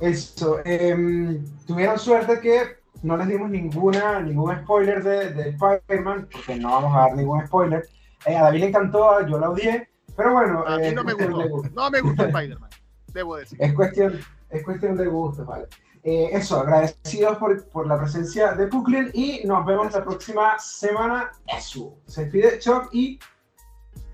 [0.00, 0.60] Eso.
[0.64, 6.70] Em, tuvieron suerte que no les dimos ninguna, ningún spoiler de, de Spider-Man, porque no
[6.70, 7.86] vamos a dar ningún spoiler.
[8.26, 10.64] Eh, a David le encantó, yo la odié, pero bueno.
[10.66, 11.62] A mí eh, no me gustó.
[11.72, 12.70] No me gustó Spider-Man,
[13.12, 13.58] debo decir.
[13.60, 15.66] Es cuestión, es cuestión de gustos, vale.
[16.02, 21.30] Eh, eso, agradecidos por, por, la presencia de Puklin y nos vemos la próxima semana.
[21.46, 21.98] Eso.
[22.06, 23.18] Se despide Chuck y.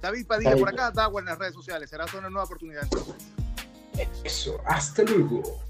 [0.01, 1.91] David Padilla por acá, Dawa en las redes sociales.
[1.91, 3.15] Será una nueva oportunidad entonces.
[4.25, 5.61] Eso, hasta luego.